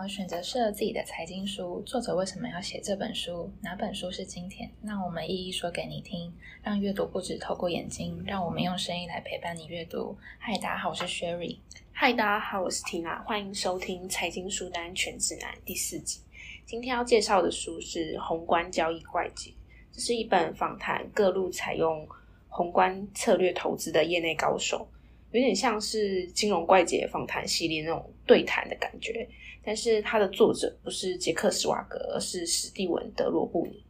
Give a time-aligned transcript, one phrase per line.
[0.00, 1.82] 么选择适合自己的财经书？
[1.82, 3.52] 作者为什么要写这本书？
[3.60, 4.70] 哪本书是今天？
[4.80, 6.32] 那我们一一说给你听，
[6.62, 10.16] 让阅读不止透过眼睛，让我们用声音来陪伴你阅读。
[10.38, 11.58] 嗨，大家好，我是 Sherry。
[11.92, 16.20] 嗨，大家好，我是 Tina，欢迎收听《财经书单全指南》第四集。
[16.64, 19.50] 今天要介绍的书是《宏观交易怪杰》，
[19.92, 22.08] 这是一本访谈各路采用
[22.48, 24.88] 宏观策略投资的业内高手。
[25.32, 29.28] 有点像是金融怪杰访谈系列那种对谈的感觉，
[29.62, 33.84] 但是它的作者不是杰克史瓦格，而是史蒂文德罗布尼。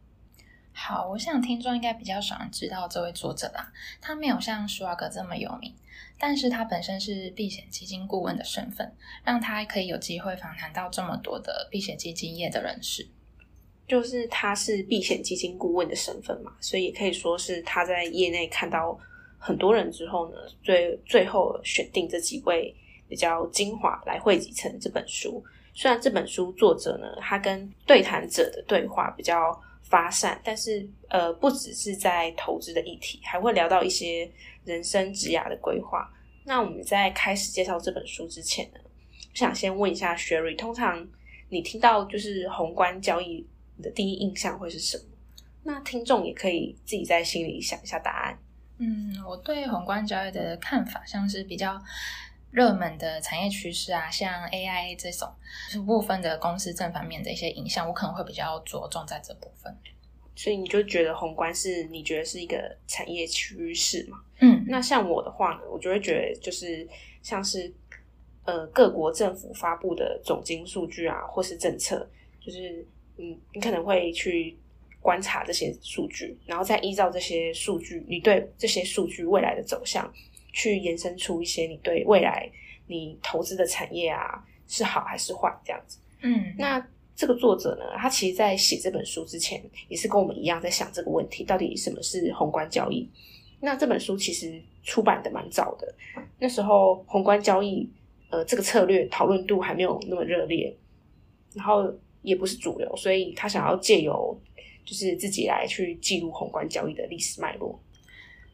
[0.73, 3.73] 好，我想听众应该比较少人知道这位作者啦。
[4.03, 5.75] 他没有像史瓦格这么有名，
[6.19, 13.09] 但是他本身是避险基金顾问的身份，让他可以有机会访谈到这么多的避险基金业的人士。
[13.89, 18.98] 就是他是避险基金顾问的身份嘛，所以也可以说是他在业内看到。
[19.43, 22.73] 很多人之后呢，最最后选定这几位
[23.09, 25.42] 比较精华来汇集成这本书。
[25.73, 34.31] 虽然这本书作者呢，他跟对谈者的对话比较发散，但是呃，不只是在投资的议题，还会聊到一些
[34.64, 36.09] 人生职涯的规划。
[36.45, 38.81] 那我们在开始介绍这本书之前呢，
[39.33, 41.09] 想先问一下 Sherry，通常
[41.48, 45.05] 你听到就是宏观交易你的第一印象会是什么？
[45.62, 48.39] 那听众也可以自己在心里想一下答案。
[48.83, 51.78] 嗯，我对宏观交易的看法，像是比较
[52.50, 55.28] 热门的产业趋势啊，像 AI 这种，
[55.69, 59.77] 是部分的公司正反面的一些影响，我可能会比较着重在这部分。
[60.34, 64.19] 所以你就觉得宏观是你觉得是一个产业趋势嘛？
[64.39, 66.89] 嗯，那像我的话呢，我就会觉得就是
[67.23, 67.70] 像是
[68.47, 72.08] 呃各国政府发布的总经数据啊，或是政策，
[72.41, 72.83] 就是
[73.19, 74.58] 嗯，你可能会去。
[75.01, 80.12] 观察这些数据，然后再依照这些数据，你对这些数据未来的走向，
[80.53, 82.51] 去延伸出一些你对未来
[82.87, 85.98] 你投资的产业啊是好还是坏这样子。
[86.23, 93.08] 嗯，那这个作者呢，他其实在写这本书之前，也是跟我们一样在想这个问题：到底什么是宏观交易？
[93.61, 95.95] 那这本书其实出版的蛮早的，
[96.39, 97.89] 那时候宏观交易
[98.30, 100.74] 呃这个策略讨论度还没有那么热烈，
[101.53, 101.92] 然后
[102.23, 104.35] 也不是主流，所以他想要借由
[104.90, 107.78] 就是自己来去记录宏观交易的历史脉络，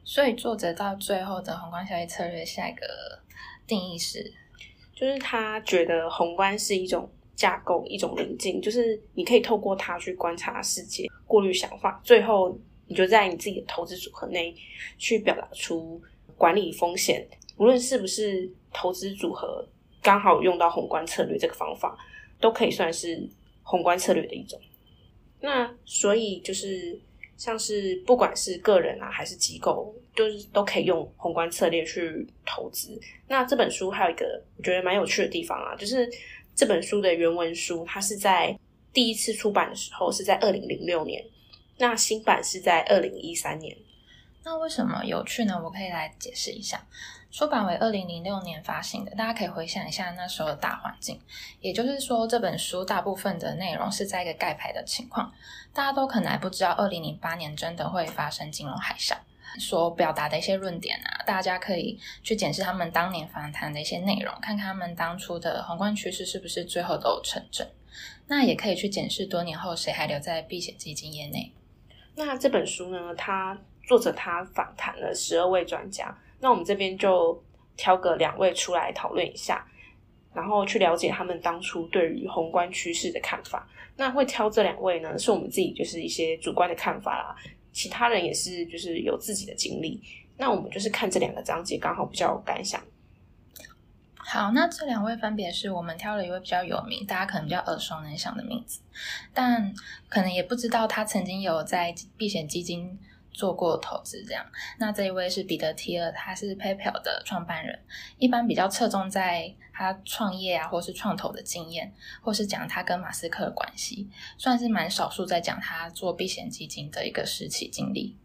[0.04, 2.86] 所以作者到最后的宏观交易策略下一个
[3.66, 4.30] 定义是，
[4.94, 12.54] 就是他觉得宏观是一种架构，一种临境，就是你可以透过它去观察世界，过滤想法，最后
[12.86, 14.54] 你就在你自己的投资组合内
[14.98, 15.98] 去表达出
[16.36, 17.26] 管理风险，
[17.56, 19.66] 无论是不是投资组合
[20.02, 21.96] 刚好用到宏观策略这个方法，
[22.38, 23.26] 都可以算是
[23.62, 24.60] 宏观策略的一种。
[25.46, 26.98] 那所以就是
[27.36, 33.00] 像是不管是个人啊还是机构，就是都可以用宏观策略去投资。
[33.28, 36.10] 那这本书还有一个我觉得蛮有趣的地方啊，就是
[36.52, 38.58] 这本书的原文书，它是在
[38.92, 41.24] 第一次出版的时候是在二零零六年，
[41.78, 43.76] 那新版是在二零一三年。
[44.42, 45.60] 那为什么有趣呢？
[45.62, 46.84] 我可以来解释一下。
[47.30, 51.20] 出版为二零零六年发行的，大家可以回想一下那时候的大环境。
[51.60, 55.32] 也就是说，这本书大部分的内容是在一个盖牌的情况，
[55.72, 59.14] 大家都可能还不知道二零零八年真的会发生金融海啸。
[59.58, 67.66] 所表达的一些论点啊，大家可以去检视他们当年访谈的一些内容，看看他们当初的宏观趋势是不是最后都成真。
[68.26, 71.54] 那也可以去检视多年后谁还留在避险基金业内。
[72.16, 76.16] 那这本书呢，它作者他访谈了十二位专家。
[76.40, 77.42] 那我们这边就
[77.76, 79.66] 挑个两位出来讨论一下，
[80.34, 83.68] 然后去了解他们当初对于宏观趋势的看法。
[83.96, 87.36] 那会挑这两位呢，是我们自己就是一些主观的看法啦，
[87.72, 90.00] 其他人也是就是有自己的经历。
[90.36, 92.78] 那我们就是看这两个章节，刚好比较有感想。
[94.16, 98.80] 好，那这两位分别是我们挑了一位比较有名，大家可能比较耳熟能详的名字，
[99.32, 99.72] 但
[100.08, 102.98] 可能也不知道他曾经有在避险基金。
[103.36, 104.44] 做过投资这样，
[104.78, 107.78] 那这一位是彼得·提尔，他是 PayPal 的创办人，
[108.16, 114.08] 一般比较侧重在他创业啊，或是创投的经验，或是讲他跟马斯克的关系，
[114.38, 118.16] 算是蛮少数在讲他做避险基金的一个时期经历。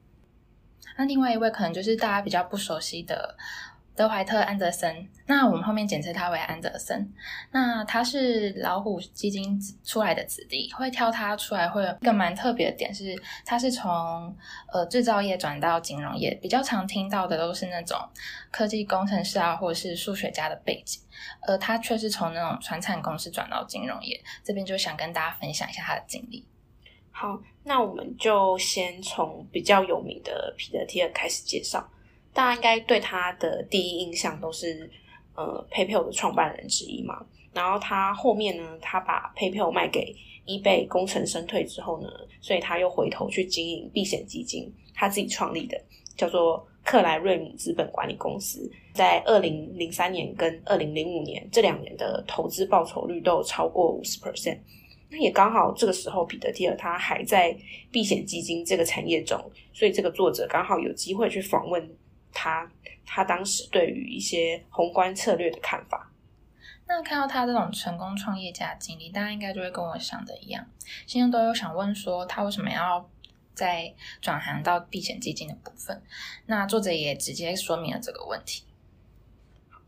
[0.97, 3.37] 那另外一位可能就是大家比较不熟悉的。
[4.01, 7.13] 德怀特·安德森，那我们后面简称他为安德森。
[7.51, 13.15] 那他是老虎基金出来的子弟，会挑他出来，会有一个蛮特别的点是，
[13.45, 14.35] 他是从
[14.73, 17.95] 呃制造业转到金融业，比较常听到的都是那种
[18.49, 20.99] 科技工程师啊，或者是数学家的背景，
[21.41, 24.19] 而他却是从那种传产公司转到金融业。
[24.43, 26.43] 这边就想跟大家分享一下他的经历。
[27.11, 31.87] 好，那我们就先从比较有名的彼得·提尔开始介绍。
[32.33, 34.89] 大家应该对他的第一印象都是，
[35.35, 37.25] 呃 PayPal 的创办人之一嘛。
[37.53, 42.07] 然后他后面呢，他把 PayPal 卖给 eBay 功成身退之后呢，
[42.39, 45.77] 所以他又回头去经营避险基金，他自己创立的
[46.15, 54.57] 叫做克莱瑞姆资本管理公司，在二零零三年跟二零零五年这两年的投资报酬率都有超过五十 percent。
[55.09, 57.53] 那也刚好这个时候，彼得蒂尔他还在
[57.91, 59.37] 避险基金这个产业中，
[59.73, 61.89] 所以这个作者刚好有机会去访问
[62.33, 62.69] 他，
[63.05, 66.11] 他当时对于一些宏观策略的看法。
[66.87, 70.65] 那看到他这种成功创业家经历，大家应该就会跟我想的一样，
[71.05, 73.09] 心中都有想问说，他为什么要
[73.53, 76.01] 在转行到避险基金的部分？
[76.45, 78.65] 那作者也直接说明了这个问题。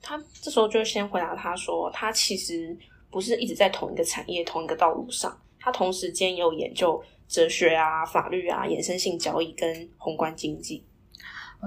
[0.02, 2.78] 他这时候就先回答他说，他其实。
[3.14, 10.84] 不是一直在同一个产业、同一个道路上，他同时间也有研究哲学啊、法律啊、衍生性交易跟宏观经济。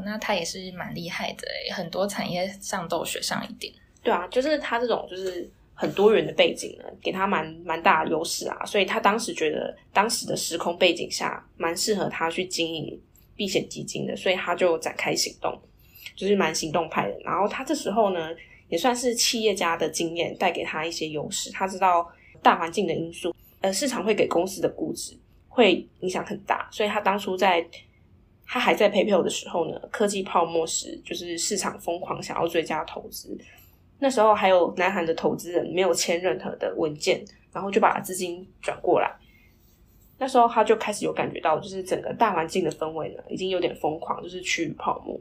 [0.04, 3.72] 那他也是蛮厉害的很多产业上都学上一点。
[4.02, 13.00] 对啊，就是他这种就是很多元的背景呢，给他蛮蛮大的优势啊，所以他当时觉得当时的时空背景下蛮适合他去经营
[13.34, 15.60] 避险基金的，所以他就展开行动，
[16.14, 17.18] 就是蛮行动派的。
[17.24, 18.30] 然后他这时候呢。
[18.68, 21.52] 也算是企业家的经验带给他一些优势。
[21.52, 22.04] 他知道
[22.42, 25.16] 大环境的因素，呃，市场会给公司的估值
[25.48, 27.64] 会影响很大，所以他当初在
[28.46, 33.36] 他还在 PayPal 的时候呢，科技泡沫时，就是市场疯狂想要追加投资，
[33.98, 39.10] 那时候还有南韩的投资人没有签任何的文件，然后就把资金转过来，
[40.18, 45.18] 那时候他就开始有感觉到，就是整个大环境的氛围呢，已经有点疯狂，就是趋于泡沫。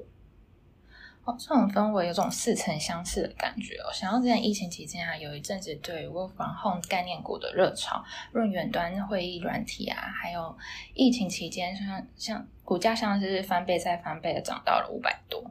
[1.25, 3.91] 哦，这种氛围有种似曾相识的感觉哦。
[3.91, 10.55] 想到之前疫情期间啊，有一阵子对 Work from Home 概念股的热潮，论远端会议软体啊，还有
[10.93, 15.43] 疫情期间像像股价像是翻倍再翻倍的涨到了五百多。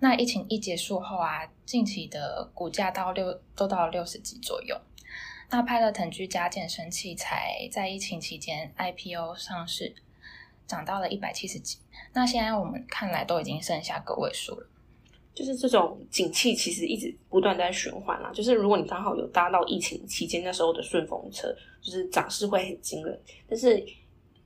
[0.00, 4.76] 那疫情一结束后啊，近期的股价到六都到六十几左右。
[5.48, 9.94] 那派乐腾居家健身器材在疫情期间 IPO 上市，
[10.66, 11.78] 涨到了一百七十几。
[12.12, 14.66] 那现在我们看来都已经剩下个位数了。
[15.40, 18.30] 就是这种景气其实一直不断在循环啦。
[18.30, 21.50] 就是如果你刚好有搭到疫情期间那时候的顺风车，
[21.80, 23.18] 就是涨势会很惊人。
[23.48, 23.82] 但是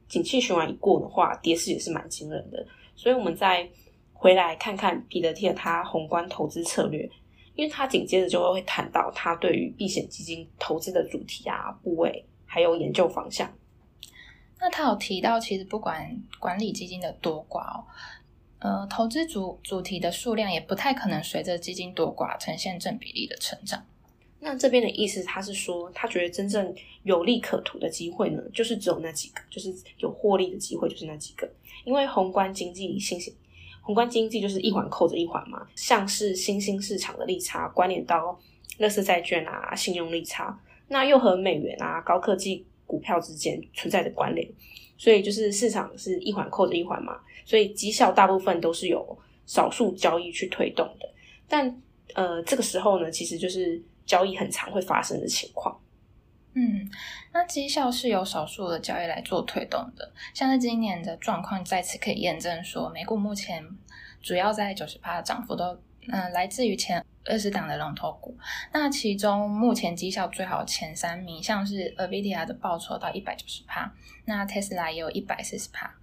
[0.06, 2.64] 景气循环一过的话，跌势也是蛮惊人的。
[2.94, 3.68] 所以我们再
[4.12, 7.10] 回来看看彼得蒂他宏观投资策略，
[7.56, 13.52] 因为他紧接着就会谈到他对于避险基金投资的主题啊、部位还有研究方向。
[14.60, 17.84] 那他有提到，其实不管管理基金的多寡哦。
[18.64, 23.84] 呃，投资主主题的数量也不太可能随着基金多寡呈现正比例的成长。
[24.40, 31.46] 那这边的意思，他是说，他觉得真正有利可图的机会呢，就是只有那几个，就是有获利的机会就是那几个。
[31.84, 33.34] 因为宏观经济新兴，
[33.82, 38.40] 宏观经济就是一环扣着一环嘛，像是新兴市场的利差关联到
[38.78, 40.58] 乐视债券啊、信用利差，
[40.88, 44.48] 那又和美元啊、高科技股票之间存在的关联。
[44.96, 51.08] 所以就是市场是一环扣着一环嘛，所以绩效大部分都是由少数交易去推动的，
[51.48, 51.82] 但
[52.14, 55.78] 呃这个时候呢，其实就是交易很常会发生的情况。
[56.54, 56.88] 嗯，
[57.32, 63.64] 那绩效是由少数的交易来做推动的，像是今年的状况再次可以验证说，美股目前
[64.22, 65.78] 主要在九十趴的涨幅都
[66.12, 67.04] 嗯来自于前。
[67.26, 68.36] 二十档的龙头股，
[68.72, 73.92] 那其中目前绩效最好前三名，像是 Nvidia 的报酬到一百九十帕，
[74.26, 75.94] 那 Tesla 也有一百四十帕，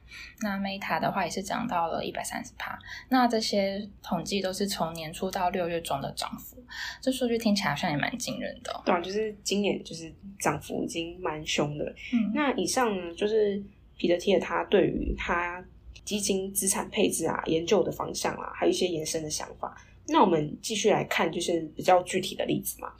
[0.42, 2.80] 那 Meta 的话也是涨到了一百三十帕。
[3.10, 6.58] 那这些统计都是从年初到六月中的涨幅，
[7.00, 8.82] 这数据听起来好像也蛮惊人的。
[8.84, 11.86] 对，啊就是今年就是涨幅已经蛮凶的。
[12.14, 13.62] 嗯，那以上呢就是
[13.96, 15.64] 彼得提尔他对于他
[16.04, 19.78] 基金资产配置啊研究的方向啊，还有一些延伸的想法。
[20.08, 22.92] 那我们继续来看，就是比较具体的例子嘛。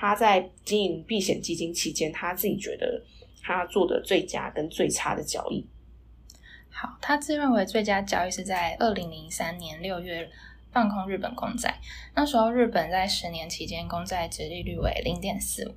[0.00, 3.02] 他在经营避险基金期间，他自己觉得
[3.42, 5.66] 他做的最佳跟最差的交易。
[6.70, 10.30] 好，他自认为最佳交易是在二零零三年六月
[10.70, 11.80] 放空日本公债，
[12.14, 15.74] 那时候日本在十年期间公债值利率为零点四五，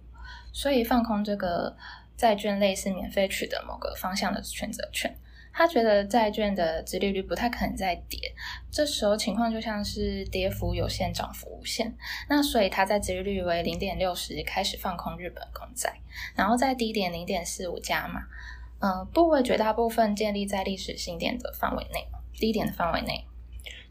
[0.54, 1.76] 所以放空这个
[2.16, 5.18] 债券类似免费取得某个方向的选择权。
[5.54, 8.20] 他觉得债券的殖利率不太可能再跌，
[8.72, 11.94] 这时候情况就像是跌幅有限，涨幅无限。
[12.30, 15.94] 那所以他在殖利率为零点六时开始放空日本公债，
[16.36, 18.22] 然后在低点零点四五加码，
[18.80, 23.26] 嗯，部位绝大部分建立在历史新点的范围内，低点的范围内。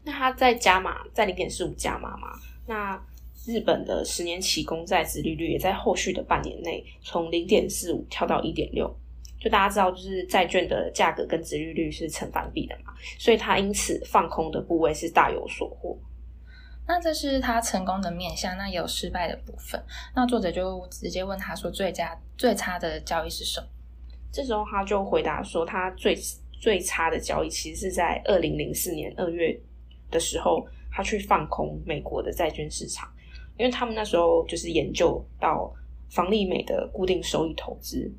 [0.03, 2.27] 那他在加码，在零点四五加码嘛？
[2.65, 2.99] 那
[3.45, 8.95] 日本的十年期公债殖利率也在后续的半年内从零点四五跳到一点六。
[9.41, 15.97] 就大家知道，就是债券的价格跟殖利率是成反比的嘛，所以他因此放空的部位是大有所获。
[16.87, 19.81] 那这是他成功的面向，那也有失败的部分。
[20.15, 23.67] 那作者就直接问他说：“最佳最差的交易是什么？”
[24.31, 26.15] 这时候他就回答说：“他最
[26.51, 29.57] 最差的交易其实是在二零零四年二月
[30.09, 33.09] 的时候，他去放空美国的债券市场，
[33.57, 35.73] 因为他们那时候就是研究到
[36.09, 38.11] 房利美的固定收益投资，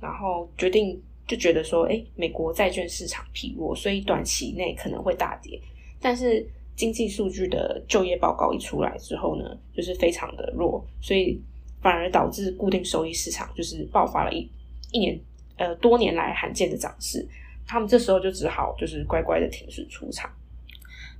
[0.00, 5.60] 然后决定就觉得说，哎，美国债券市场疲弱，所以短期内可能会大跌，
[6.00, 6.46] 但是。”
[6.78, 11.36] 经济数据的就业报告一出来之后呢，就是非常的弱，所以
[11.82, 14.48] 反而导致固定收益市场就是爆发了一
[14.92, 15.20] 一年
[15.56, 17.26] 呃多年来罕见的涨势，
[17.66, 20.30] 他们这时候就只好就是乖乖的停损出场。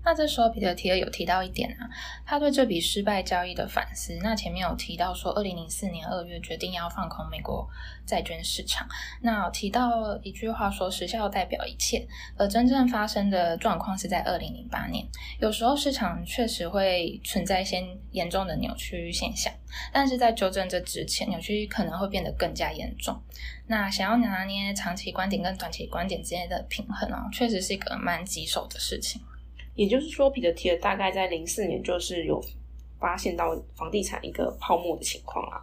[0.08, 1.84] 那这时候，彼得提尔有提到一点啊，
[2.24, 4.18] 他对这笔失败交易的反思。
[4.22, 7.68] 那前面有提到说，二零零四年二月决定要放空美国
[8.06, 8.88] 债券市场。
[9.20, 15.06] 那提到一句话说，时效代表一切，而真正发生的状况是在二零零八年。
[15.40, 19.52] 有时候市场确实会存在一些严重的扭曲现象，
[19.92, 23.14] 但是在纠正这之前，扭曲可能会变得更加严重。
[23.66, 29.20] 那想要拿捏长期观点跟短期观点之间的平衡哦，确实是一个蛮棘手的事情。
[29.78, 32.42] 也就是说，彼得提尔大概在零四年就是有
[32.98, 35.62] 发现到房地产一个泡沫的情况啦，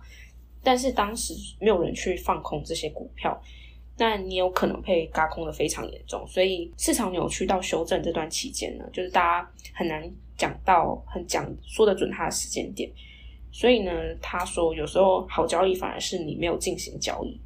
[0.63, 3.38] 但是当时没有人去放空这些股票，
[3.98, 12.89] 那你有可能被嘎空的非常严重，所以市场扭曲到修正这段期间呢，就是大家很难讲到很讲说得准它的时间点，
[13.51, 13.91] 所以呢，
[14.22, 17.38] 他说有时候好交易反而是你没有进行交易。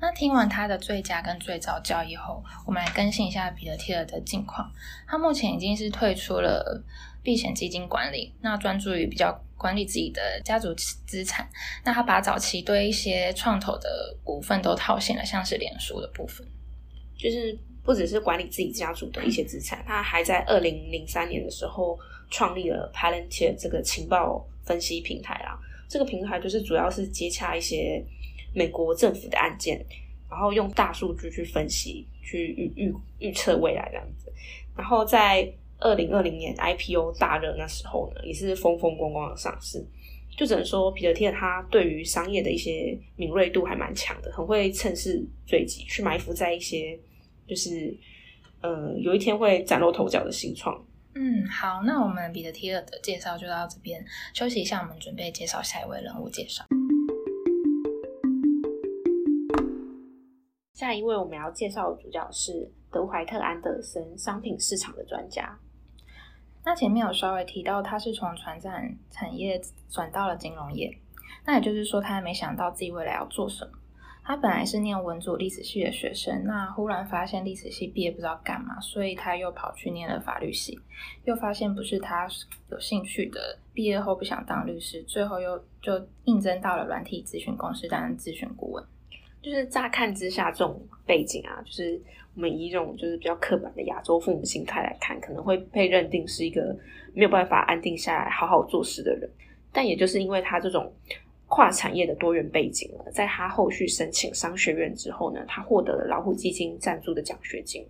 [0.00, 4.70] 那听完他的最佳跟最早交易后，我们来更新一下彼得提尔的近况。
[5.06, 6.82] 他目前已经是退出了
[7.22, 11.48] 避险基金管理，那专注于比较管理自己的家族资产。
[11.84, 16.46] 那他把早期对一些创投的股份都套现了，像是脸书的部分，
[17.16, 21.98] 就是不只是管理自己家族的一些资产，他还在二零零三年的时候
[22.30, 25.58] 创立了 Palantir 这个情报分析平台啦。
[25.88, 28.04] 这个平台就是主要是接洽一些。
[28.54, 29.84] 美国政府的案件，
[30.30, 34.32] 然后用大数据去分析、去预预预测未来这样子。
[34.76, 39.84] 然后在二零二零年 IPO 大热那时候呢，也是风风光光的上市。
[40.36, 46.98] 就只能说，彼得蒂尔他对于商业的一些敏锐度还蛮强的，很会趁势追击，去埋伏在一些
[47.46, 47.96] 就是
[48.60, 50.76] 呃有一天会崭露头角的新创。
[51.14, 56.64] 嗯，好，那我们彼得蒂尔的介绍就到这边，休息一下，我们准备介绍下一位人物介绍。
[60.74, 65.56] 下一位我们要介绍的主角是德怀特·安德森，商品市场的专家。
[66.64, 70.92] 那前面有稍微提到，他是从船展产业转到了金融业。
[71.46, 73.70] 那也就是说，他还没想到自己未来要做什么。
[74.24, 80.76] 他本来是念文组历史系的学生，那忽然发现历史系毕业不知道干嘛，所以他又跑去念了法律系，
[81.24, 82.26] 又发现不是他
[82.70, 88.84] 有兴趣的，毕业后不想当律师，最后又就应征到了软体咨询公司担任咨询顾问。
[89.44, 92.00] 就是乍看之下，这种背景啊，就是
[92.34, 96.74] 我们以一种就是比较刻板的亚洲父母心态来看，可能会被认定是一个
[97.12, 99.28] 没有办法安定下来、好好做事的人。
[99.70, 100.90] 但也就是因为他这种
[101.46, 107.86] 跨产业的多元背景了，在他后续申请商学院之后呢，他获得了老虎基金赞助的奖学金。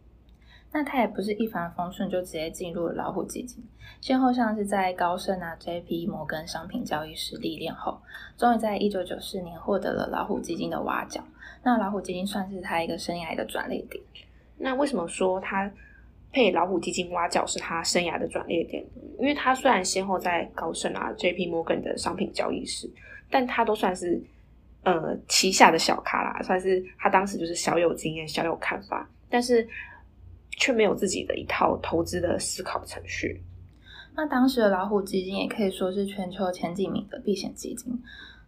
[0.73, 3.63] 那他也不是一帆风顺就直接进入了老虎基金，
[4.01, 6.09] 先后像是在高盛啊、J.P.
[6.09, 8.01] 摩根商品交易室历练后，
[8.37, 11.23] 终于在一九九四年获得了老虎基金的挖角。
[11.65, 14.03] 那老虎基金算是他一个生涯的转捩点。
[14.59, 15.71] 那为什么说他
[16.33, 18.85] 配老虎基金挖角是他生涯的转捩点？
[19.19, 21.47] 因为他虽然先后在高盛啊、J.P.
[21.47, 22.89] 摩根的商品交易室，
[23.31, 24.23] 但他都算是
[24.83, 29.67] 呃旗下的小咖啦，算是他当时就是小有经验、小有看法，但是。
[30.57, 33.43] 却没有自己的一套投资的思考程序。
[34.15, 37.93] 那当时的老虎基金也可以说是全球前几名的避险基金。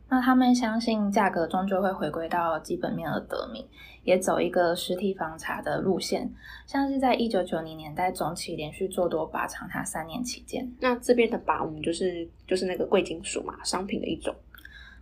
[0.09, 3.67] 那他们相信价格终究会回归到基本面而得名，
[4.05, 6.31] 也走一个实体房查的路线。
[6.67, 10.71] 像是在一九九零年代中期连续做多把长达三年期间。
[10.81, 14.35] 那这边的把我们就是就是那个贵金属嘛，商品的一种。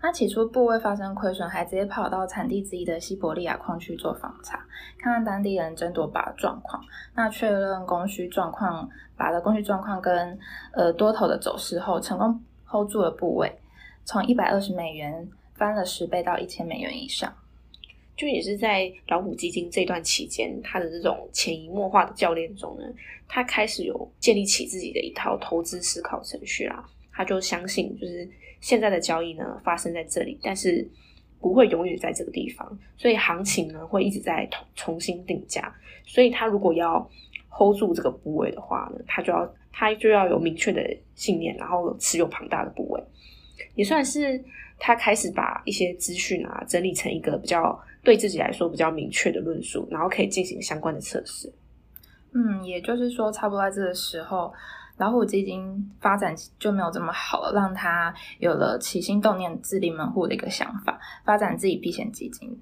[0.01, 4.59] 他起初部位发生亏损，还直接跑到产地之一的西伯利亚矿区做访查，
[4.99, 6.83] 看看当地人争夺把状况。
[7.15, 10.39] 那确认供需状况，把的供需状况跟
[10.73, 13.51] 呃多头的走势后，成功 hold 住了部位，
[14.05, 17.35] 从一百二十美元翻了十倍到一千美元以上。
[18.17, 22.85] 就也是在老虎基金这段期间，他的这种潜移默化的教练中呢，
[23.27, 26.89] 他开始有建立起自己的一套投资思考程序啦。
[27.13, 28.29] 他就相信，就是
[28.61, 30.89] 现在的交易呢发生在这里，但是
[31.41, 35.75] 不会永远在这个地方，所以行情呢会一直在重重新定价。
[36.07, 37.11] 所以他如果要
[37.51, 40.81] hold 住这个部位的话呢，他就要他就要有明确的
[41.17, 43.03] 信念，然后持有庞大的部位，
[43.75, 44.43] 也算是
[44.79, 51.53] 他开始把一些资讯啊整理成一个比较对自己来说比较明确的论述，然后可以进行相关的测试。
[52.33, 54.53] 嗯，也就是说，差不多在这个时候，
[54.97, 62.61] 老虎基金发展就没有这么好了，让他有了起心动念自立门户的一个想法，发展自己避险基金。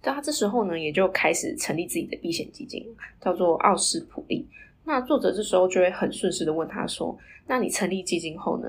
[0.00, 2.82] 对他这时候呢，也就开始成立自己的避险基金，
[3.20, 4.48] 叫做奥斯普利。
[4.84, 7.16] 那作者这时候就会很顺势的问他说
[7.46, 8.68] ：“那你成立基金后呢？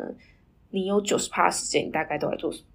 [0.76, 2.66] 你有九十趴时间，你大概都在做什么？”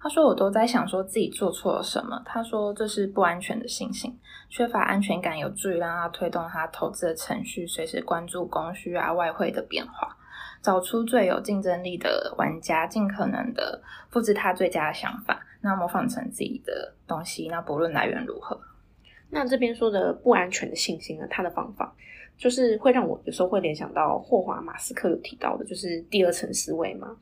[0.00, 4.16] 他说：“我都在想说自己做错了什么。”他说：“这是不安全的信心，
[4.48, 10.16] 缺乏安全感，有助于让他推动他投资的程序，随时关注供需啊、外汇的变化，
[10.62, 17.48] 找出最有竞争力的玩家，尽可能的复制他最佳的想法，那模仿成自己的东西。
[17.48, 18.60] 那不论来源如何，
[19.30, 21.26] 那这边说的不安全的信心呢？
[21.28, 21.92] 他的方法
[22.38, 27.14] 就是会让我有时候会联想到霍华马斯克有提到的，就是第二层思维嘛。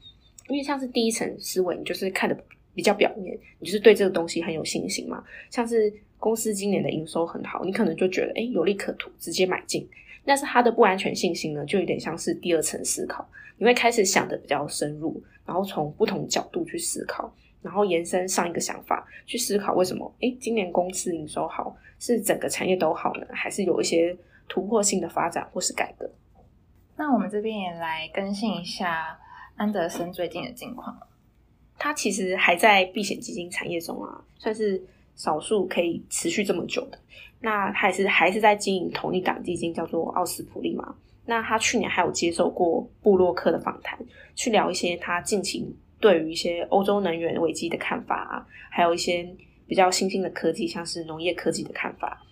[0.49, 2.39] 因为像是第一层思维，你就是看的。
[2.77, 5.25] 比较表面，你就是对这个东西很有信心嘛？
[5.51, 9.89] 像是公司今年的营收很好，你可能就觉得哎有利可图，直接买进。
[10.27, 24.15] 但是它的不安全信心呢，就有点像是第二层思考，你会开始想的比较深入，然后从不同角度去思考，然后延伸上一个想法去思考为什么哎今年公司营收好，是整个产业都好呢，还是有一些
[24.49, 26.11] 突破性的发展或是改革？
[26.97, 29.19] 那我们这边也来更新一下
[29.57, 30.99] 安德森最近的近况。
[31.79, 34.83] 他其实还在避险基金产业中啊，算是
[35.15, 36.99] 少数可以持续这么久的。
[37.41, 40.95] 那他也是还是在经营同一档基金，叫做奥斯普利嘛。
[41.27, 43.99] 那他去年还有接受过布洛克的访谈，
[44.35, 49.29] 去聊一些他近期对于一些欧洲能源危机的看法啊，还有一些
[49.67, 52.23] 比较新兴的科技，像是农业科技的看法。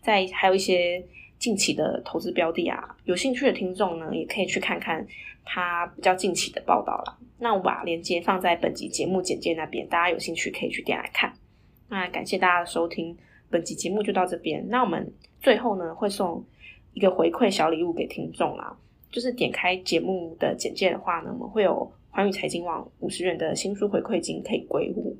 [0.00, 1.04] 在还有一些
[1.40, 5.04] 近期的投资标的啊，有兴趣的听众呢，也可以去看看
[5.44, 7.18] 他比较近期的报道了。
[7.38, 11.32] 那我把链接放在本集节目简介那边，大家有兴趣可以去点来看。
[11.88, 13.16] 那感谢大家的收听，
[13.48, 14.64] 本集节目就到这边。
[14.68, 16.44] 那我们最后呢会送
[16.92, 18.76] 一个回馈小礼物给听众啦，
[19.10, 25.16] 就是点开节目的简介的话呢，我们会有环宇财经网五十元的新书回馈金可以归户。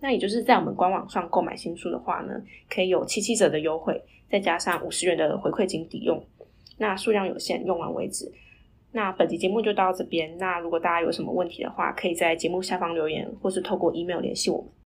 [0.00, 2.34] 那也就是在我们官网上购买新书的话呢，
[2.68, 6.22] 可以有七七折的优惠，再加上五十元的回馈金抵用。
[6.78, 8.32] 那数量有限，用完为止。
[8.92, 10.36] 那本期节目就到这边。
[10.38, 14.70] 那如果大家有什么问题的话，可以在节目下方留言，或是透过 email 联系我们。